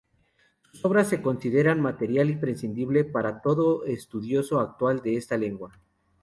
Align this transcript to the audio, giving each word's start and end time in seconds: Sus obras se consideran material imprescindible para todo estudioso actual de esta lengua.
Sus 0.71 0.83
obras 0.83 1.09
se 1.09 1.21
consideran 1.21 1.79
material 1.79 2.31
imprescindible 2.31 3.03
para 3.03 3.39
todo 3.43 3.85
estudioso 3.85 4.59
actual 4.59 5.03
de 5.03 5.15
esta 5.15 5.37
lengua. 5.37 5.79